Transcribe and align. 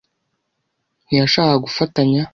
ntiyashakaga 1.05 1.57
gufatanya. 1.65 2.23